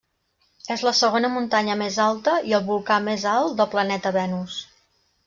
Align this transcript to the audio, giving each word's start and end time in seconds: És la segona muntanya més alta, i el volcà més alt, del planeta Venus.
És 0.75 0.83
la 0.85 0.93
segona 0.99 1.29
muntanya 1.33 1.75
més 1.81 1.99
alta, 2.05 2.33
i 2.53 2.55
el 2.61 2.65
volcà 2.71 2.97
més 3.09 3.27
alt, 3.35 3.55
del 3.61 3.71
planeta 3.75 4.15
Venus. 4.17 4.57